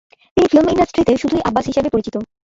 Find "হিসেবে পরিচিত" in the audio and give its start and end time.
1.67-2.15